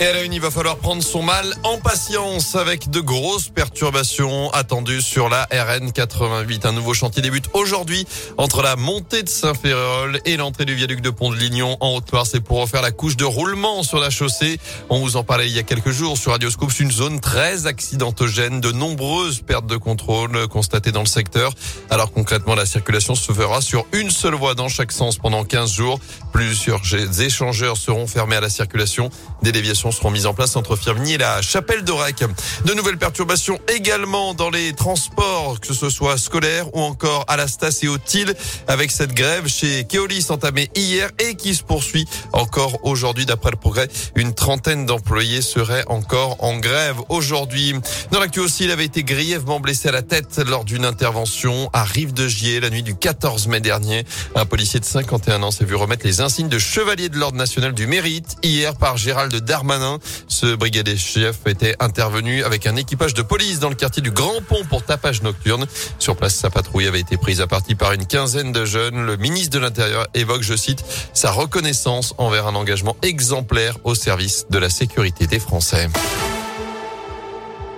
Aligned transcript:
Et 0.00 0.06
à 0.06 0.12
la 0.14 0.22
une, 0.24 0.32
il 0.32 0.40
va 0.40 0.50
falloir 0.50 0.78
prendre 0.78 1.02
son 1.02 1.22
mal 1.22 1.54
en 1.62 1.78
patience 1.78 2.56
avec 2.56 2.90
de 2.90 3.00
grosses 3.00 3.48
perturbations 3.48 4.50
attendues 4.50 5.00
sur 5.00 5.28
la 5.28 5.46
RN 5.52 5.92
88. 5.92 6.66
Un 6.66 6.72
nouveau 6.72 6.92
chantier 6.92 7.22
débute 7.22 7.48
aujourd'hui 7.52 8.04
entre 8.36 8.62
la 8.62 8.74
montée 8.74 9.22
de 9.22 9.28
Saint-Ferréol 9.28 10.18
et 10.24 10.36
l'entrée 10.36 10.64
du 10.64 10.74
viaduc 10.74 11.02
de 11.02 11.10
Pont 11.10 11.30
de 11.30 11.36
Lignon 11.36 11.76
en 11.80 11.94
Haute-Loire. 11.94 12.26
C'est 12.26 12.40
pour 12.40 12.60
refaire 12.60 12.82
la 12.82 12.90
couche 12.90 13.16
de 13.16 13.24
roulement 13.24 13.84
sur 13.84 14.00
la 14.00 14.10
chaussée. 14.10 14.58
On 14.88 14.98
vous 14.98 15.16
en 15.16 15.22
parlait 15.22 15.46
il 15.46 15.54
y 15.54 15.60
a 15.60 15.62
quelques 15.62 15.90
jours 15.90 16.18
sur 16.18 16.32
Radio 16.32 16.50
Scoop. 16.50 16.72
C'est 16.72 16.82
une 16.82 16.90
zone 16.90 17.20
très 17.20 17.66
accidentogène, 17.66 18.60
de 18.60 18.72
nombreuses 18.72 19.42
pertes 19.42 19.66
de 19.66 19.76
contrôle 19.76 20.48
constatées 20.48 20.92
dans 20.92 21.00
le 21.00 21.06
secteur. 21.06 21.52
Alors 21.90 22.12
concrètement, 22.12 22.56
la 22.56 22.66
circulation 22.66 23.14
se 23.14 23.32
fera 23.32 23.60
sur 23.60 23.86
une 23.92 24.10
seule 24.10 24.34
voie 24.34 24.54
dans 24.54 24.68
chaque 24.68 24.90
sens 24.90 25.18
pendant 25.18 25.44
15 25.44 25.70
jours. 25.70 26.00
Plusieurs 26.32 26.82
échangeurs 27.20 27.76
seront 27.76 28.06
fermés 28.06 28.36
à 28.36 28.40
la 28.40 28.50
circulation. 28.50 29.10
Des 29.42 29.52
déviations 29.52 29.81
seront 29.90 30.10
mises 30.10 30.26
en 30.26 30.34
place 30.34 30.54
entre 30.56 30.76
Firminy 30.76 31.14
et 31.14 31.18
la 31.18 31.42
Chapelle 31.42 31.82
d'Orec. 31.82 32.24
De 32.64 32.74
nouvelles 32.74 32.98
perturbations 32.98 33.58
également 33.74 34.34
dans 34.34 34.50
les 34.50 34.72
transports, 34.72 35.58
que 35.60 35.74
ce 35.74 35.90
soit 35.90 36.18
scolaires 36.18 36.74
ou 36.74 36.80
encore 36.80 37.24
à 37.26 37.36
la 37.36 37.48
Stas 37.48 37.80
et 37.82 37.88
au 37.88 37.98
TIL, 37.98 38.34
avec 38.68 38.90
cette 38.90 39.12
grève 39.12 39.48
chez 39.48 39.84
Keolis 39.84 40.26
entamée 40.30 40.70
hier 40.76 41.10
et 41.18 41.34
qui 41.34 41.54
se 41.54 41.62
poursuit 41.62 42.06
encore 42.32 42.78
aujourd'hui. 42.84 43.26
D'après 43.26 43.50
le 43.50 43.56
progrès, 43.56 43.88
une 44.14 44.34
trentaine 44.34 44.86
d'employés 44.86 45.42
seraient 45.42 45.84
encore 45.88 46.36
en 46.44 46.58
grève 46.58 46.96
aujourd'hui. 47.08 47.74
Dans 48.12 48.20
l'actu 48.20 48.40
aussi, 48.40 48.64
il 48.64 48.70
avait 48.70 48.84
été 48.84 49.02
grièvement 49.02 49.58
blessé 49.58 49.88
à 49.88 49.92
la 49.92 50.02
tête 50.02 50.40
lors 50.46 50.64
d'une 50.64 50.84
intervention 50.84 51.70
à 51.72 51.82
Rive-de-Gier 51.82 52.60
la 52.60 52.70
nuit 52.70 52.84
du 52.84 52.94
14 52.94 53.48
mai 53.48 53.60
dernier. 53.60 54.04
Un 54.36 54.46
policier 54.46 54.78
de 54.78 54.84
51 54.84 55.42
ans 55.42 55.50
s'est 55.50 55.64
vu 55.64 55.74
remettre 55.74 56.06
les 56.06 56.20
insignes 56.20 56.48
de 56.48 56.58
chevalier 56.58 57.08
de 57.08 57.16
l'ordre 57.16 57.38
national 57.38 57.72
du 57.72 57.86
mérite 57.86 58.36
hier 58.42 58.76
par 58.76 58.96
Gérald 58.96 59.34
Darmanin. 59.34 59.71
Ce 60.28 60.54
brigadier 60.54 60.96
chef 60.96 61.46
était 61.46 61.76
intervenu 61.80 62.44
avec 62.44 62.66
un 62.66 62.76
équipage 62.76 63.14
de 63.14 63.22
police 63.22 63.58
dans 63.58 63.68
le 63.68 63.74
quartier 63.74 64.02
du 64.02 64.10
Grand 64.10 64.42
Pont 64.46 64.64
pour 64.68 64.84
tapage 64.84 65.22
nocturne. 65.22 65.66
Sur 65.98 66.16
place, 66.16 66.34
sa 66.34 66.50
patrouille 66.50 66.86
avait 66.86 67.00
été 67.00 67.16
prise 67.16 67.40
à 67.40 67.46
partie 67.46 67.74
par 67.74 67.92
une 67.92 68.06
quinzaine 68.06 68.52
de 68.52 68.64
jeunes. 68.64 69.04
Le 69.06 69.16
ministre 69.16 69.50
de 69.50 69.58
l'Intérieur 69.58 70.06
évoque, 70.14 70.42
je 70.42 70.56
cite, 70.56 70.84
sa 71.14 71.30
reconnaissance 71.30 72.14
envers 72.18 72.46
un 72.46 72.54
engagement 72.54 72.96
exemplaire 73.02 73.78
au 73.84 73.94
service 73.94 74.46
de 74.50 74.58
la 74.58 74.70
sécurité 74.70 75.26
des 75.26 75.38
Français. 75.38 75.88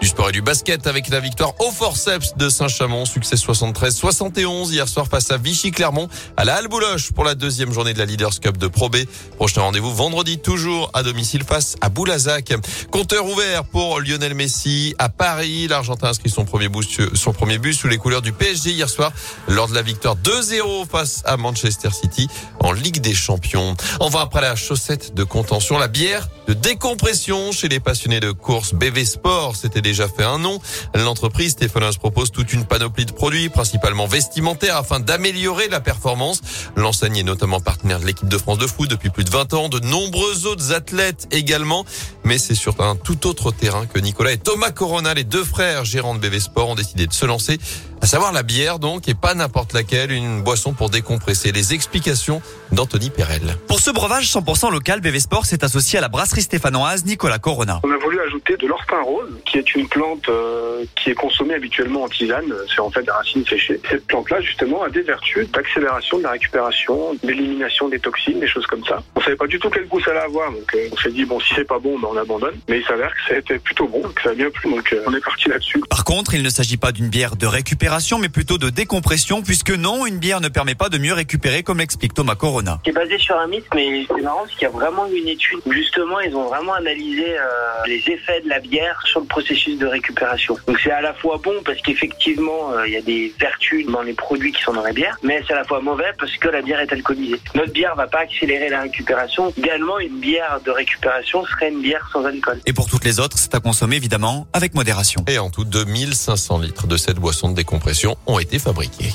Du 0.05 0.10
sport 0.10 0.28
et 0.28 0.33
du 0.33 0.42
basket 0.42 0.86
avec 0.86 1.08
la 1.08 1.19
victoire 1.19 1.58
au 1.60 1.70
forceps 1.70 2.36
de 2.36 2.50
Saint-Chamond, 2.50 3.06
succès 3.06 3.36
73-71 3.36 4.70
hier 4.70 4.86
soir 4.86 5.06
face 5.08 5.30
à 5.30 5.38
Vichy-Clermont 5.38 6.11
à 6.36 6.44
la 6.44 6.56
Halle 6.56 6.69
pour 7.14 7.24
la 7.24 7.34
deuxième 7.34 7.72
journée 7.72 7.94
de 7.94 7.98
la 7.98 8.05
Leaders 8.05 8.38
Cup 8.38 8.58
de 8.58 8.66
Pro 8.66 8.91
B. 8.91 8.96
Prochain 9.36 9.62
rendez-vous 9.62 9.94
vendredi 9.94 10.36
toujours 10.36 10.91
à 10.92 11.02
domicile 11.02 11.42
face 11.42 11.77
à 11.80 11.88
Boulazac. 11.88 12.52
Compteur 12.91 13.24
ouvert 13.24 13.64
pour 13.64 13.98
Lionel 14.00 14.34
Messi 14.34 14.94
à 14.98 15.08
Paris. 15.08 15.69
L'Argentin 15.69 16.08
inscrit 16.08 16.28
son 16.28 16.44
premier, 16.44 16.68
boost, 16.68 17.16
son 17.16 17.33
premier 17.33 17.56
but 17.56 17.72
sous 17.72 17.89
les 17.89 17.96
couleurs 17.96 18.20
du 18.20 18.34
PSG 18.34 18.72
hier 18.72 18.91
soir 18.91 19.11
lors 19.48 19.68
de 19.68 19.74
la 19.74 19.80
victoire 19.80 20.16
2-0 20.16 20.86
face 20.86 21.22
à 21.24 21.39
Manchester 21.39 21.89
City 21.92 22.28
en 22.61 22.72
Ligue 22.72 23.00
des 23.00 23.14
Champions. 23.14 23.74
Enfin 24.00 24.20
après 24.20 24.42
la 24.42 24.55
chaussette 24.55 25.14
de 25.14 25.24
contention, 25.24 25.78
la 25.78 25.89
bière 25.89 26.28
de 26.46 26.52
décompression 26.52 27.52
chez 27.52 27.68
les 27.68 27.80
passionnés 27.80 28.20
de 28.20 28.33
course 28.33 28.74
BV 28.74 29.06
Sport. 29.06 29.56
C'était 29.56 29.80
fait 29.95 30.25
un 30.25 30.39
nom. 30.39 30.61
L'entreprise 30.95 31.53
Stéphanos 31.53 31.97
propose 31.97 32.31
toute 32.31 32.53
une 32.53 32.64
panoplie 32.64 33.06
de 33.06 33.12
produits, 33.12 33.48
principalement 33.48 34.06
vestimentaires, 34.06 34.77
afin 34.77 35.01
d'améliorer 35.01 35.69
la 35.69 35.81
performance. 35.81 36.41
L'enseigne 36.77 37.17
est 37.19 37.23
notamment 37.23 37.61
partenaire 37.61 38.01
de 38.01 38.06
l'équipe 38.06 38.28
de 38.28 38.39
France 38.39 38.59
de 38.59 38.67
foot 38.67 38.91
depuis 38.91 39.11
plus 39.11 39.25
de 39.25 39.31
20 39.31 39.55
ans, 39.55 39.69
de 39.69 39.78
nombreux 39.81 40.47
autres 40.47 40.73
athlètes 40.73 41.28
également. 41.31 41.84
Mais 42.25 42.39
c'est 42.39 42.55
sur 42.55 42.81
un 42.81 42.97
tout 42.97 43.27
autre 43.27 43.53
terrain 43.53 43.86
que 43.86 43.98
Nicolas 43.98 44.33
et 44.33 44.39
Thomas 44.39 44.70
Corona, 44.70 45.14
les 45.14 45.25
deux 45.25 45.45
frères 45.45 45.84
gérants 45.84 46.14
de 46.14 46.20
BV 46.20 46.41
Sport, 46.41 46.70
ont 46.70 46.75
décidé 46.75 47.06
de 47.06 47.12
se 47.12 47.27
lancer 47.27 47.58
à 48.05 48.07
savoir 48.07 48.33
la 48.33 48.42
bière 48.42 48.79
donc 48.79 49.09
et 49.09 49.15
pas 49.15 49.33
n'importe 49.33 49.73
laquelle, 49.73 50.13
une 50.13 50.42
boisson 50.42 50.75
pour 50.75 50.91
décompresser. 50.91 51.53
Les 51.53 51.73
explications 51.73 52.42
d'Anthony 52.70 53.09
Perel. 53.09 53.57
Pour 53.67 53.81
ce 53.81 53.91
breuvage 53.91 54.27
100% 54.27 54.70
local, 54.70 55.01
BV 55.01 55.20
Sport 55.20 55.47
s'est 55.47 55.65
associé 55.65 55.98
à 55.98 56.03
la 56.03 56.09
brasserie 56.09 56.42
stéphanoise 56.42 57.07
Nicolas 57.07 57.39
Corona. 57.39 57.81
On 57.83 57.91
a 57.91 57.97
voulu 57.97 58.20
ajouter 58.20 58.59
de 58.59 58.67
l'orpin 58.67 59.01
rose, 59.01 59.31
qui 59.47 59.57
est 59.57 59.75
une 59.75 59.89
plante 59.89 60.29
euh, 60.29 60.85
qui 60.97 61.13
est 61.13 61.15
consommée 61.15 61.55
habituellement 61.55 62.03
en 62.03 62.09
tisane, 62.09 62.53
c'est 62.69 62.81
en 62.83 62.91
fait 62.91 63.03
des 63.05 63.11
racines 63.11 63.47
séchées. 63.47 63.81
Cette 63.89 64.07
plante-là 64.07 64.42
justement 64.42 64.83
a 64.83 64.91
des 64.91 65.01
vertus 65.01 65.51
d'accélération 65.51 66.19
de 66.19 66.25
la 66.25 66.33
récupération, 66.33 67.15
d'élimination 67.23 67.89
des 67.89 68.01
toxines, 68.01 68.39
des 68.39 68.48
choses 68.48 68.67
comme 68.67 68.85
ça. 68.85 69.03
On 69.17 69.23
savait 69.23 69.36
pas 69.36 69.47
du 69.47 69.59
tout 69.59 69.71
quel 69.71 69.89
goût 69.89 70.01
ça 70.03 70.11
allait 70.11 70.21
avoir, 70.21 70.53
donc 70.53 70.75
euh, 70.75 70.91
on 70.92 70.97
s'est 70.98 71.11
dit 71.11 71.25
bon 71.25 71.41
si 71.41 71.55
c'est 71.55 71.65
pas 71.65 71.79
bon, 71.79 71.98
ben, 71.98 72.09
on 72.13 72.19
abandonne. 72.19 72.57
Mais 72.69 72.81
il 72.81 72.85
s'avère 72.85 73.13
que 73.15 73.29
ça 73.29 73.35
a 73.36 73.39
été 73.39 73.59
plutôt 73.59 73.89
bon, 73.89 74.03
que 74.15 74.21
ça 74.21 74.29
a 74.29 74.35
bien 74.35 74.51
plu, 74.51 74.71
donc 74.71 74.92
euh, 74.92 75.05
on 75.07 75.15
est 75.15 75.25
parti 75.25 75.48
là-dessus. 75.48 75.81
Par 75.89 76.05
contre, 76.05 76.35
il 76.35 76.42
ne 76.42 76.51
s'agit 76.51 76.77
pas 76.77 76.92
d'une 76.92 77.09
bière 77.09 77.36
de 77.36 77.47
récupération 77.47 77.93
mais 77.94 78.28
plutôt 78.28 78.58
de 78.58 78.70
décompression, 78.70 79.40
puisque 79.42 79.70
non, 79.70 80.05
une 80.05 80.18
bière 80.18 80.40
ne 80.40 80.48
permet 80.48 80.74
pas 80.74 80.88
de 80.88 80.98
mieux 80.98 81.12
récupérer, 81.12 81.62
comme 81.62 81.78
l'explique 81.78 82.12
Thomas 82.12 82.34
Corona. 82.34 82.80
C'est 82.84 82.90
basé 82.90 83.18
sur 83.18 83.38
un 83.38 83.46
mythe, 83.46 83.66
mais 83.72 84.05
c'est 84.08 84.20
marrant, 84.20 84.40
parce 84.40 84.50
qu'il 84.50 84.62
y 84.62 84.66
a 84.66 84.70
vraiment 84.70 85.06
une 85.06 85.28
étude. 85.28 85.60
Justement, 85.70 86.18
ils 86.18 86.34
ont 86.34 86.48
vraiment 86.48 86.74
analysé 86.74 87.24
euh, 87.24 87.44
les 87.86 88.02
effets 88.08 88.40
de 88.40 88.48
la 88.48 88.58
bière 88.58 89.00
sur 89.06 89.20
le 89.20 89.27
processus 89.27 89.78
de 89.78 89.86
récupération. 89.86 90.56
Donc 90.66 90.80
c'est 90.82 90.90
à 90.90 91.00
la 91.00 91.14
fois 91.14 91.40
bon, 91.42 91.52
parce 91.64 91.80
qu'effectivement, 91.82 92.72
euh, 92.72 92.88
il 92.88 92.94
y 92.94 92.96
a 92.96 93.00
des 93.00 93.32
vertus 93.38 93.86
dans 93.86 94.02
les 94.02 94.14
produits 94.14 94.50
qui 94.50 94.62
sont 94.62 94.72
dans 94.72 94.82
la 94.82 94.92
bière, 94.92 95.16
mais 95.22 95.44
c'est 95.46 95.52
à 95.52 95.58
la 95.58 95.64
fois 95.64 95.80
mauvais, 95.80 96.12
parce 96.18 96.36
que 96.36 96.48
la 96.48 96.62
bière 96.62 96.80
est 96.80 96.92
alcoolisée. 96.92 97.40
Notre 97.55 97.72
bière 97.72 97.94
va 97.94 98.08
pas 98.08 98.20
accélérer 98.22 98.70
la 98.70 98.80
récupération. 98.80 99.52
Également, 99.56 100.00
une 100.00 100.18
bière 100.18 100.58
de 100.64 100.72
récupération 100.72 101.44
serait 101.46 101.70
une 101.70 101.80
bière 101.80 102.08
sans 102.12 102.24
alcool. 102.24 102.58
Et 102.66 102.72
pour 102.72 102.88
toutes 102.88 103.05
les 103.05 103.20
autres, 103.20 103.38
c'est 103.38 103.55
à 103.55 103.61
consommer 103.61 103.94
évidemment 103.94 104.48
avec 104.52 104.74
modération. 104.74 105.24
Et 105.28 105.38
en 105.38 105.50
tout, 105.50 105.64
2500 105.64 106.58
litres 106.58 106.88
de 106.88 106.96
cette 106.96 107.18
boisson 107.20 107.50
de 107.50 107.55
décompression 107.55 107.83
ont 108.27 108.39
été 108.39 108.58
fabriqués. 108.58 109.12